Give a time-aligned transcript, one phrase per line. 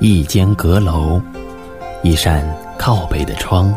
[0.00, 1.20] 一间阁楼，
[2.02, 2.44] 一扇
[2.78, 3.72] 靠北的窗，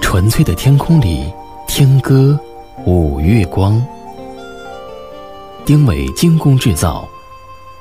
[0.00, 1.30] 纯粹的天空里
[1.66, 2.38] 听歌，
[2.86, 3.84] 五月光。
[5.66, 7.06] 丁伟精工制造，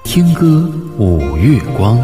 [0.04, 1.98] 听歌五月光。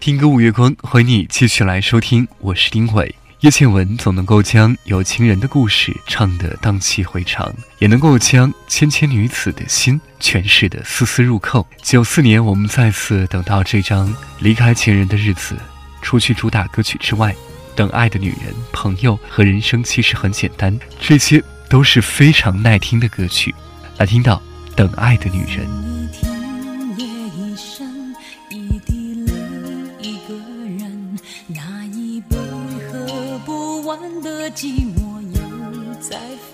[0.00, 3.14] 听歌五月光，欢迎你继续来收听，我是丁伟。
[3.44, 11.66] 叶倩文总能够将有情人的故事唱得荡气回肠，也能够将千千女子的心诠释得丝丝入扣。
[11.82, 15.58] 九四年，我们再次等到这张离开情人的日子。
[16.00, 17.36] 除去主打歌曲之外，
[17.76, 23.54] 等爱的女人、朋友和人生其实很简单，这些都是非常耐听的歌曲。
[23.98, 24.40] 来听到
[24.74, 25.93] 等爱的女人。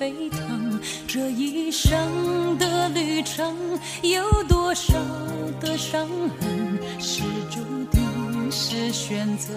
[0.00, 3.54] 沸腾，这一生的旅程
[4.00, 4.94] 有多少
[5.60, 6.08] 的伤
[6.40, 6.78] 痕？
[6.98, 7.20] 是
[7.50, 9.52] 注定，是选择，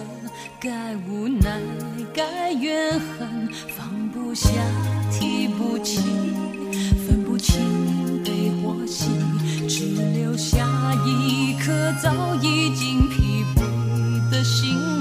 [0.60, 1.62] 该无奈，
[2.14, 4.50] 该怨恨，放不下，
[5.10, 6.02] 提不起，
[7.08, 9.06] 分不清悲或喜，
[9.70, 10.68] 只留下
[11.06, 11.72] 一颗
[12.04, 14.93] 早已经疲惫的心。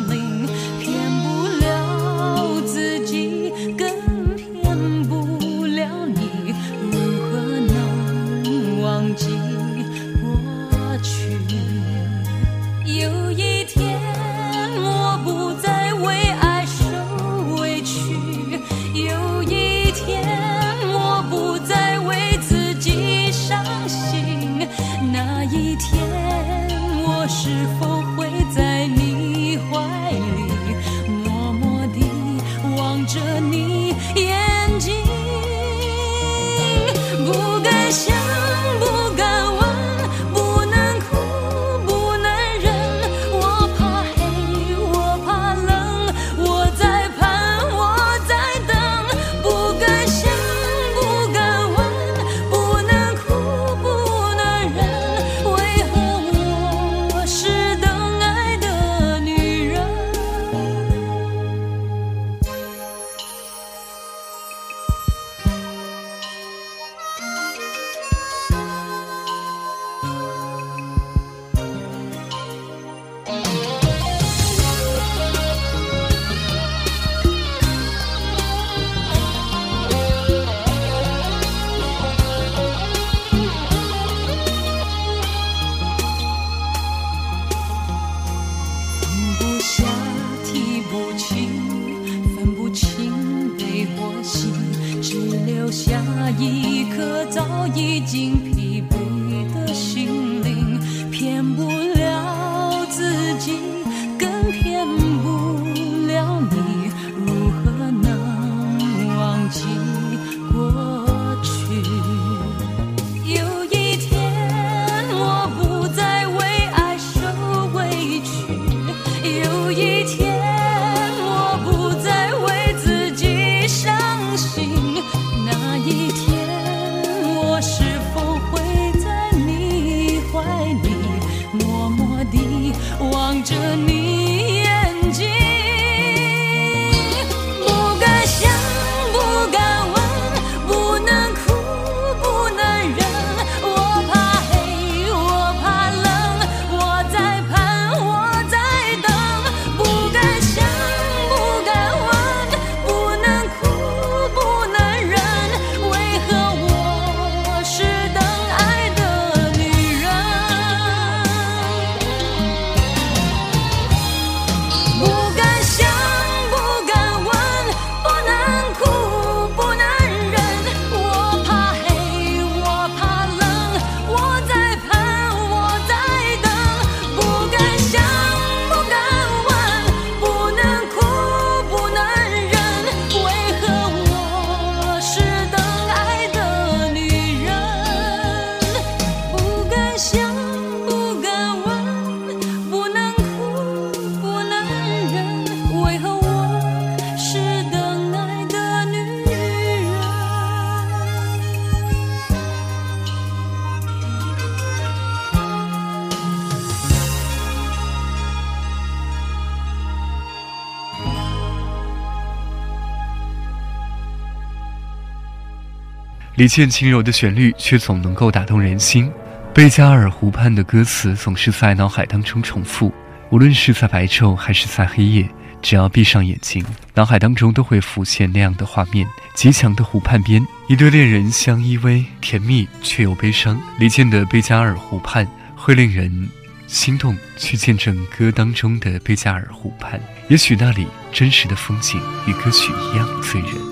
[216.35, 219.11] 李健轻柔的旋律却总能够打动人心。
[219.53, 222.93] 贝加尔湖畔的歌词总是在脑海当中重复，
[223.31, 225.29] 无论是在白昼还是在黑夜，
[225.61, 226.65] 只要闭上眼睛，
[226.95, 233.61] 脑海当中都会浮现那样的画面：极强的湖畔边，一对恋人相依偎，甜蜜却又悲伤。
[233.79, 236.29] 李健的贝加尔湖畔会令人。
[236.69, 243.72] 心动去见证歌当中的贝加尔湖畔，也许那里真实的风景与歌曲一样醉人。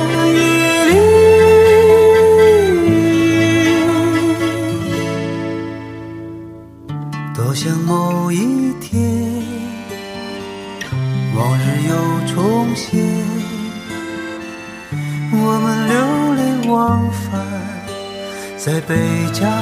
[7.63, 8.99] 想某一天，
[11.35, 11.93] 往日又
[12.33, 12.99] 重现，
[15.31, 15.93] 我们流
[16.33, 16.41] 连
[16.71, 17.29] 忘返
[18.57, 18.97] 在贝
[19.31, 19.61] 加尔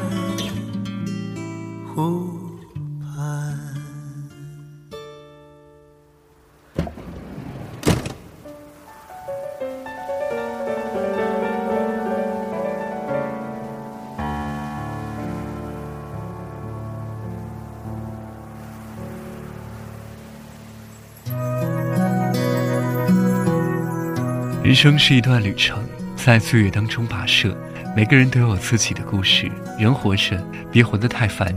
[24.71, 25.83] 人生是一段旅程，
[26.15, 27.53] 在岁月当中跋涉，
[27.93, 29.51] 每个人都有自己的故事。
[29.77, 31.53] 人活着，别活得太烦，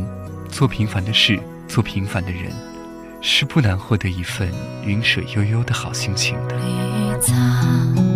[0.48, 2.50] 做平凡的事，做平凡的人，
[3.20, 4.50] 是不难获得一份
[4.84, 8.13] 云水悠悠的好心情的。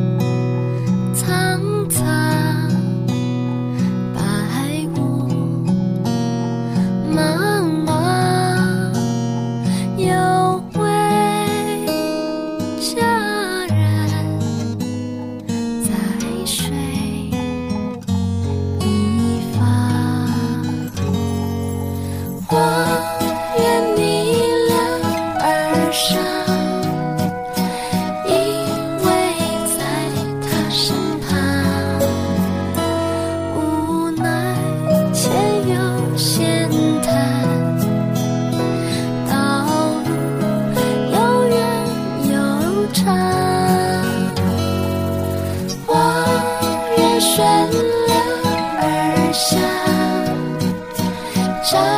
[51.71, 51.98] 山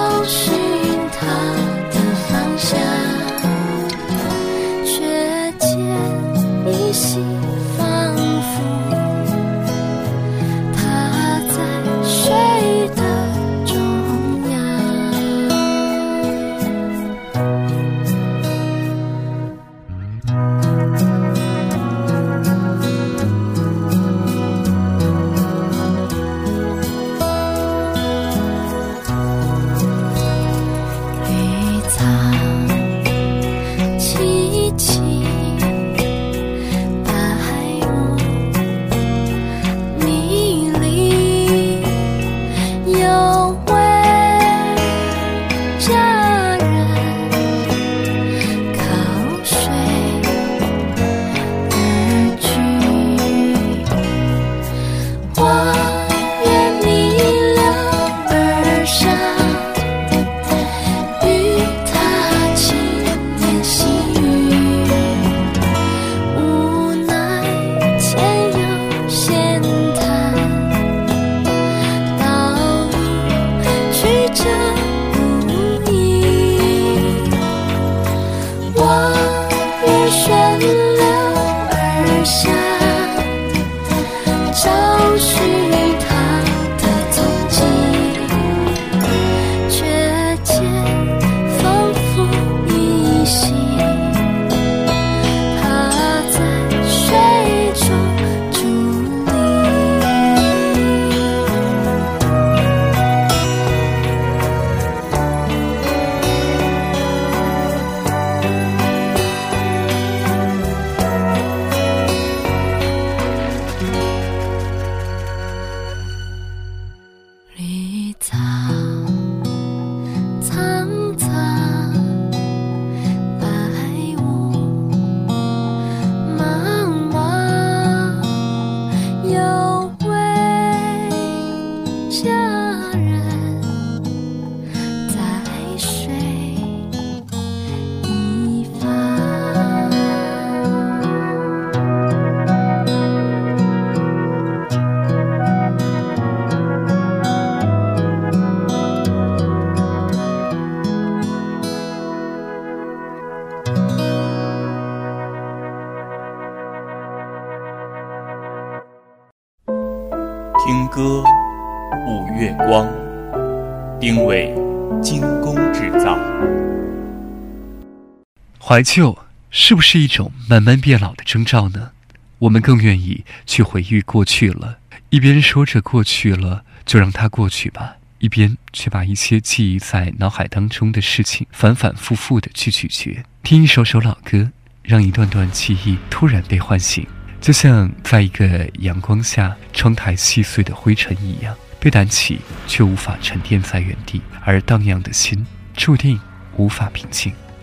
[168.71, 169.19] 怀旧
[169.50, 171.91] 是不是一种慢慢变老的征兆呢？
[172.39, 183.25] 我们更愿意去回忆过去了，一边说着过去了就让它过去吧，一边却把一些记忆在脑海当中的事情反反复复的去咀嚼。
[183.43, 184.53] 听一首首老歌，
[184.85, 187.05] 让一段段记忆突然被唤醒。
[187.41, 196.21] 就像在一个阳光下，窗台细碎的灰尘一样，被弹起却无法沉淀在原地，而荡漾的心注定
[196.55, 197.33] 无法平静。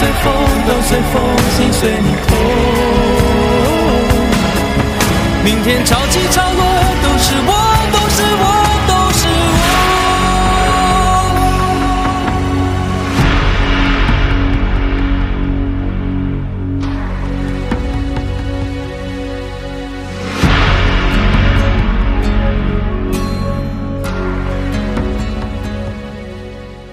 [0.00, 0.32] 随风，
[0.66, 2.32] 都随风，心随你空。
[5.44, 6.64] 明天潮起潮落，
[7.02, 7.52] 都是我，
[7.92, 8.44] 都是我，
[8.88, 9.34] 都是我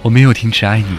[0.02, 0.98] 我没有停止爱你，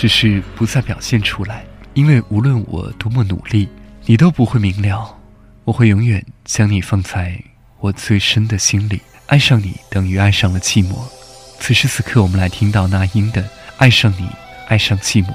[0.00, 1.62] 只是不再表现出来。
[1.92, 3.68] 因为无论我多么努力，
[4.06, 5.14] 你都不会明了。
[5.64, 7.38] 我会永远将你放在
[7.80, 9.02] 我最深的心里。
[9.26, 10.94] 爱上你等于爱上了寂寞。
[11.58, 13.42] 此时此刻，我们来听到那英的
[13.76, 14.26] 《爱上你，
[14.68, 15.28] 爱上寂寞》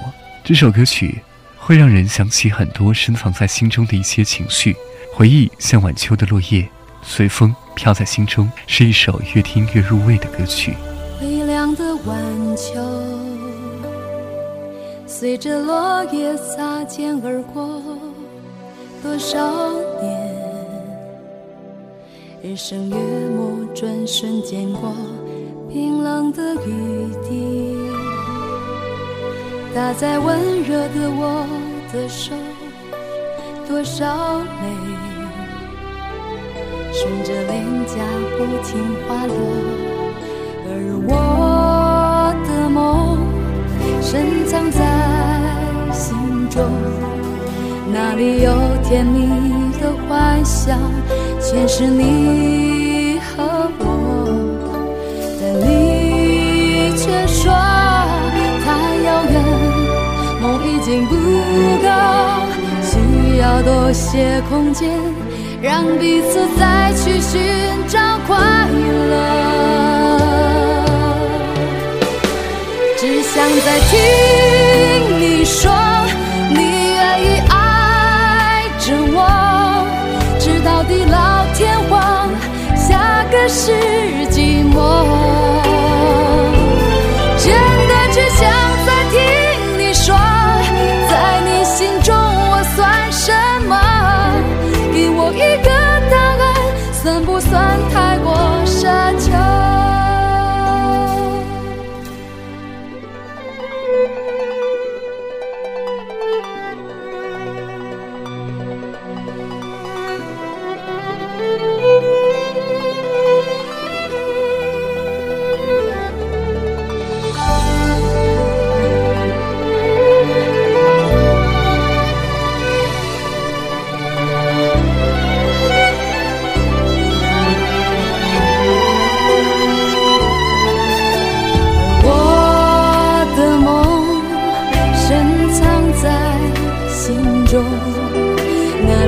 [0.43, 1.19] 这首歌曲，
[1.57, 4.75] 会让人想起很多深藏在心中的一些情绪。
[5.13, 6.67] 回忆像晚秋的落叶，
[7.03, 10.73] 随风飘在心中，是一首越听越入味的歌曲。
[11.21, 12.17] 微凉的晚
[12.57, 13.14] 秋，
[15.17, 17.81] 随着落叶擦肩而过，
[19.01, 20.11] 多少年，
[22.43, 24.91] 日升月没，转瞬间过，
[25.69, 27.77] 冰冷的雨滴
[29.73, 31.47] 打在温热的我
[31.93, 32.35] 的手，
[33.69, 34.67] 多少泪
[36.91, 37.95] 顺着脸颊
[38.37, 39.33] 不停滑落。
[40.67, 40.71] 而
[41.07, 41.54] 我
[44.05, 44.79] 深藏在
[45.91, 46.15] 心
[46.47, 46.61] 中，
[47.91, 48.51] 那里有
[48.83, 49.27] 甜蜜
[49.81, 50.77] 的幻想，
[51.41, 53.83] 全是你和我。
[55.41, 57.51] 但你却说
[58.63, 58.65] 太
[59.05, 59.33] 遥远，
[60.39, 61.15] 梦已经不
[61.81, 61.89] 够，
[62.83, 64.87] 需要多些空间，
[65.63, 67.41] 让彼此再去寻
[67.87, 69.15] 找快乐。
[73.35, 74.44] 想再去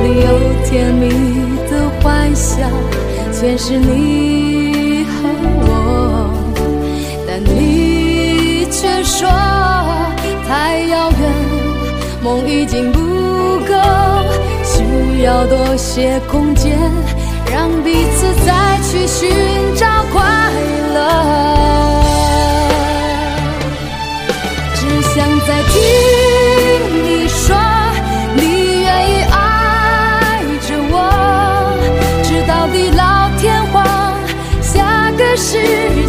[0.07, 1.09] 有甜蜜
[1.69, 2.69] 的幻想，
[3.31, 5.29] 全是你和
[5.61, 5.67] 我。
[7.27, 9.29] 但你却说
[10.47, 11.21] 太遥远，
[12.23, 12.99] 梦已经不
[13.65, 13.73] 够，
[14.63, 16.77] 需要多些空间，
[17.51, 19.29] 让彼此再去寻
[19.75, 20.23] 找快
[20.93, 20.97] 乐。
[24.75, 25.15] 只想
[25.47, 25.75] 再听
[35.37, 36.06] 是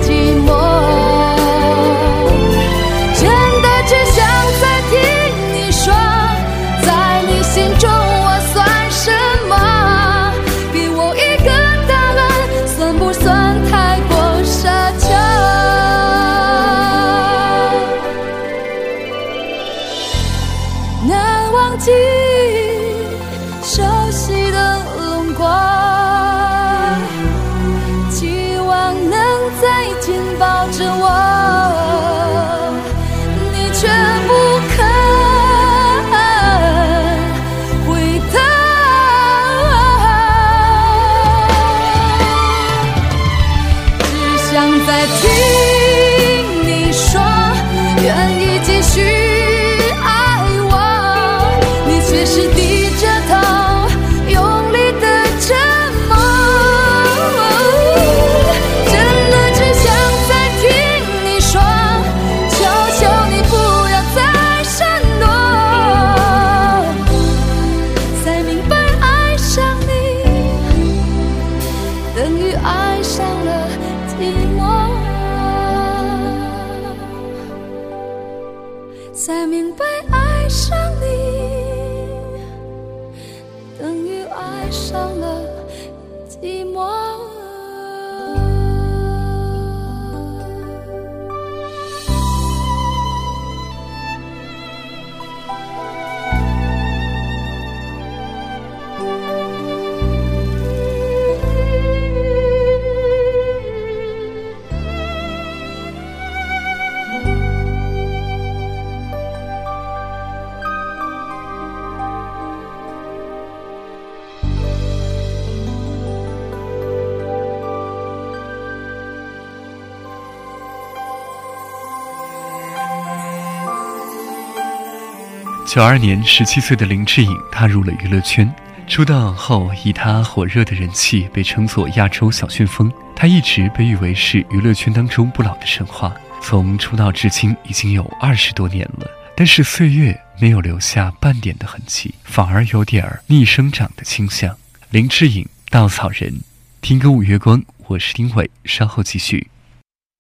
[125.69, 128.51] 九二年，十七岁的林志颖踏入了娱乐圈。
[128.87, 132.91] 出道后，以他火热的人气被称作亚洲小旋风。
[133.15, 136.17] 他一直被誉为是娱乐圈当中不老的神话。
[136.41, 144.57] 从出道至今已经有二十多年了，但是岁月没有留下半点的痕迹，反而有点儿逆生长的倾向。
[144.89, 146.33] 林志颖，稻草人，
[146.81, 149.49] 听歌五月光，我是丁伟，稍后继续。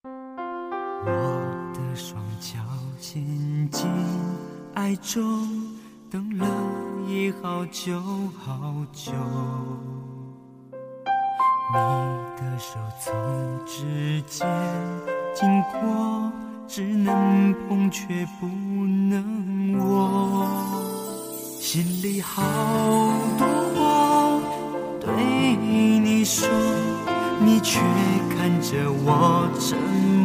[0.04, 1.10] 我
[1.72, 2.58] 的双脚
[3.00, 3.86] 紧紧
[4.78, 5.48] 爱中，
[6.08, 6.46] 等了
[7.08, 8.00] 已好久
[8.38, 9.10] 好久。
[11.72, 11.78] 你
[12.36, 13.12] 的手从
[13.66, 14.46] 指尖
[15.34, 16.30] 经过，
[16.68, 20.46] 只能碰却不能握。
[21.58, 22.40] 心里好
[23.36, 24.40] 多话
[25.00, 26.48] 对你说，
[27.40, 27.80] 你却
[28.30, 29.76] 看着我沉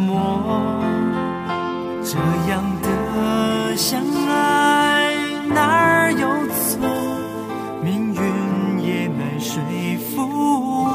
[0.06, 0.80] 默。
[2.04, 2.20] 这
[2.52, 2.64] 样
[3.76, 5.14] 相爱
[5.48, 6.88] 哪儿有错？
[7.84, 8.22] 命运
[8.86, 9.62] 也难说
[9.98, 10.86] 服我。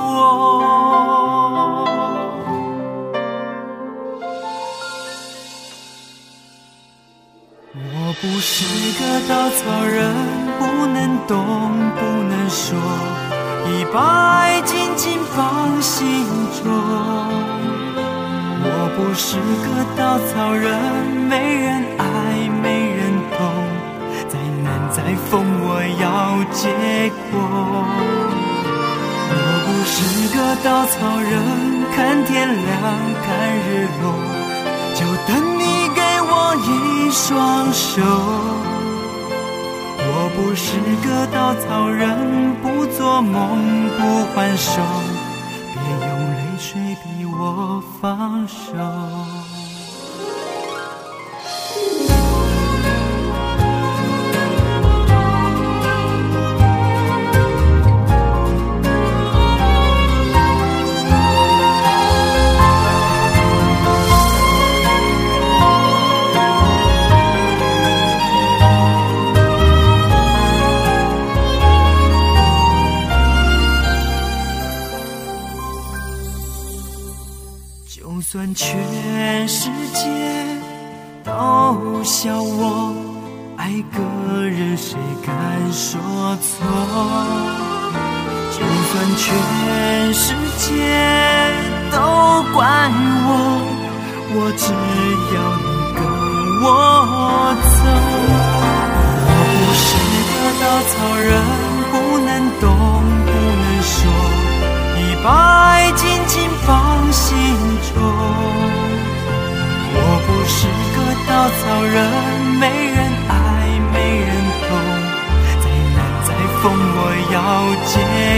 [7.74, 8.64] 我不是
[8.98, 10.14] 个稻草人，
[10.58, 11.36] 不能动，
[11.96, 12.78] 不能说，
[13.66, 13.98] 已把
[14.38, 16.24] 爱紧紧放心
[16.62, 16.64] 中。
[18.60, 20.66] 我不是个稻草人，
[21.28, 22.02] 没人爱，
[25.08, 26.68] 难再疯，我要结
[27.30, 27.40] 果。
[29.30, 29.96] 我不是
[30.36, 31.32] 个稻草人，
[31.94, 32.68] 看天亮，
[33.24, 34.04] 看日落，
[34.94, 36.30] 就等你给我
[36.62, 38.02] 一双手。
[40.10, 40.68] 我不是
[41.08, 44.00] 个稻草人，不做梦，不
[44.34, 44.82] 还手，
[45.72, 46.68] 别用泪水
[47.02, 48.74] 逼我放手。
[89.28, 89.36] 全
[90.14, 90.64] 世界
[91.92, 91.96] 都
[92.54, 92.64] 怪
[93.28, 93.28] 我，
[94.32, 96.00] 我只要你跟
[96.62, 96.64] 我
[97.76, 97.80] 走。
[99.28, 99.86] 我不是
[100.32, 101.28] 个稻草人，
[101.92, 102.64] 不能动，
[103.26, 103.28] 不
[103.60, 104.00] 能说，
[104.96, 105.26] 已把
[105.72, 106.32] 爱紧紧
[106.64, 106.66] 放
[107.12, 107.28] 心
[107.92, 107.94] 中。
[109.92, 110.56] 我不是
[110.96, 111.96] 个稻草，人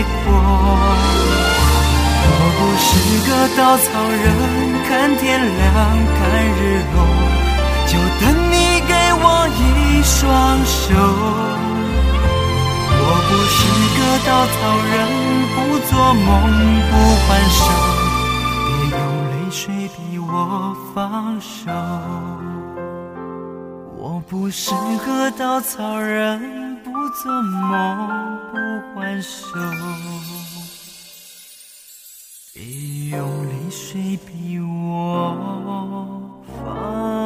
[0.00, 0.32] 结果。
[2.24, 2.88] 我不是
[3.28, 4.24] 个稻草人，
[4.88, 5.68] 看天亮，
[6.16, 6.18] 看
[6.56, 6.58] 日
[6.94, 6.96] 落，
[7.86, 8.54] 就等你
[8.88, 9.24] 给我
[9.58, 9.60] 一
[10.02, 10.16] 双
[10.64, 10.80] 手。
[13.02, 13.58] 我不是
[13.98, 14.58] 个稻草
[14.88, 14.98] 人，
[15.54, 15.56] 不
[15.90, 16.24] 做梦，
[16.88, 16.92] 不
[17.26, 17.60] 还手，
[18.64, 20.28] 别用泪水逼我
[20.94, 20.96] 放
[21.38, 21.70] 手。
[23.98, 24.70] 我不是
[25.06, 26.69] 个稻草人，
[27.08, 29.58] 怎么不还手？
[32.52, 34.66] 别用泪水逼我
[36.62, 37.19] 放手。